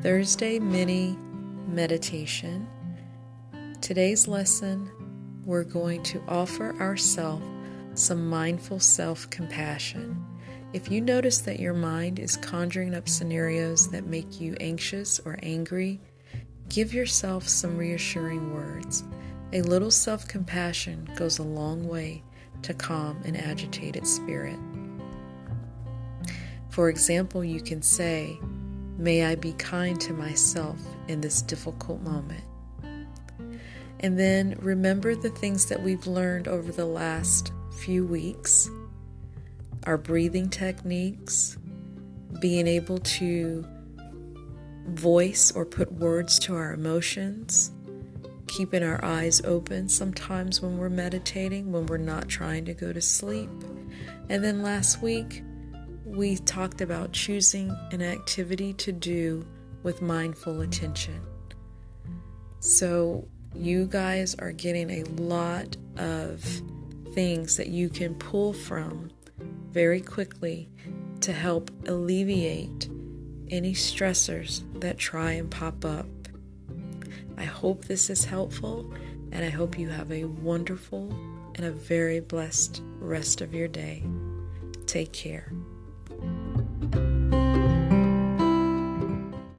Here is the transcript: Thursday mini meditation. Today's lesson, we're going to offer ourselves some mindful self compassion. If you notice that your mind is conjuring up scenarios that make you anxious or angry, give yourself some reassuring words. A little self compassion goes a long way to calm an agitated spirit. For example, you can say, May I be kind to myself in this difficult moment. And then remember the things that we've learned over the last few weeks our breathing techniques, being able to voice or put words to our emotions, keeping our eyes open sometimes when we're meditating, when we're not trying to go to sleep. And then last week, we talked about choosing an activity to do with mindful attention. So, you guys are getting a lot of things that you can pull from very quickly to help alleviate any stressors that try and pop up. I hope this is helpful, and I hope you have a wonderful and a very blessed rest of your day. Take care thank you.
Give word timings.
Thursday 0.00 0.60
mini 0.60 1.18
meditation. 1.66 2.68
Today's 3.80 4.28
lesson, 4.28 4.88
we're 5.44 5.64
going 5.64 6.04
to 6.04 6.22
offer 6.28 6.76
ourselves 6.80 7.44
some 7.94 8.30
mindful 8.30 8.78
self 8.78 9.28
compassion. 9.30 10.24
If 10.72 10.88
you 10.88 11.00
notice 11.00 11.40
that 11.40 11.58
your 11.58 11.74
mind 11.74 12.20
is 12.20 12.36
conjuring 12.36 12.94
up 12.94 13.08
scenarios 13.08 13.90
that 13.90 14.06
make 14.06 14.40
you 14.40 14.54
anxious 14.60 15.18
or 15.24 15.36
angry, 15.42 16.00
give 16.68 16.94
yourself 16.94 17.48
some 17.48 17.76
reassuring 17.76 18.54
words. 18.54 19.02
A 19.52 19.62
little 19.62 19.90
self 19.90 20.28
compassion 20.28 21.08
goes 21.16 21.40
a 21.40 21.42
long 21.42 21.88
way 21.88 22.22
to 22.62 22.72
calm 22.72 23.20
an 23.24 23.34
agitated 23.34 24.06
spirit. 24.06 24.60
For 26.68 26.88
example, 26.88 27.42
you 27.42 27.60
can 27.60 27.82
say, 27.82 28.38
May 28.98 29.24
I 29.24 29.36
be 29.36 29.52
kind 29.52 30.00
to 30.00 30.12
myself 30.12 30.76
in 31.06 31.20
this 31.20 31.40
difficult 31.40 32.02
moment. 32.02 32.42
And 34.00 34.18
then 34.18 34.56
remember 34.60 35.14
the 35.14 35.30
things 35.30 35.66
that 35.66 35.82
we've 35.82 36.06
learned 36.06 36.48
over 36.48 36.72
the 36.72 36.84
last 36.84 37.52
few 37.78 38.04
weeks 38.04 38.68
our 39.84 39.96
breathing 39.96 40.50
techniques, 40.50 41.56
being 42.40 42.66
able 42.66 42.98
to 42.98 43.64
voice 44.88 45.52
or 45.52 45.64
put 45.64 45.90
words 45.92 46.38
to 46.40 46.54
our 46.54 46.72
emotions, 46.72 47.70
keeping 48.48 48.82
our 48.82 49.02
eyes 49.04 49.40
open 49.44 49.88
sometimes 49.88 50.60
when 50.60 50.76
we're 50.76 50.90
meditating, 50.90 51.70
when 51.70 51.86
we're 51.86 51.96
not 51.96 52.28
trying 52.28 52.64
to 52.64 52.74
go 52.74 52.92
to 52.92 53.00
sleep. 53.00 53.48
And 54.28 54.44
then 54.44 54.62
last 54.62 55.00
week, 55.00 55.42
we 56.08 56.36
talked 56.36 56.80
about 56.80 57.12
choosing 57.12 57.74
an 57.92 58.02
activity 58.02 58.72
to 58.74 58.92
do 58.92 59.46
with 59.82 60.02
mindful 60.02 60.62
attention. 60.62 61.20
So, 62.60 63.28
you 63.54 63.86
guys 63.86 64.34
are 64.36 64.52
getting 64.52 64.90
a 64.90 65.04
lot 65.22 65.76
of 65.96 66.42
things 67.12 67.56
that 67.56 67.68
you 67.68 67.88
can 67.88 68.14
pull 68.14 68.52
from 68.52 69.10
very 69.70 70.00
quickly 70.00 70.68
to 71.20 71.32
help 71.32 71.70
alleviate 71.86 72.88
any 73.50 73.72
stressors 73.72 74.62
that 74.80 74.98
try 74.98 75.32
and 75.32 75.50
pop 75.50 75.84
up. 75.84 76.06
I 77.36 77.44
hope 77.44 77.84
this 77.84 78.10
is 78.10 78.24
helpful, 78.24 78.92
and 79.32 79.44
I 79.44 79.50
hope 79.50 79.78
you 79.78 79.88
have 79.88 80.10
a 80.10 80.24
wonderful 80.24 81.10
and 81.54 81.66
a 81.66 81.70
very 81.70 82.20
blessed 82.20 82.82
rest 82.98 83.40
of 83.40 83.54
your 83.54 83.68
day. 83.68 84.02
Take 84.86 85.12
care 85.12 85.52
thank 86.08 86.22
you. 86.22 86.37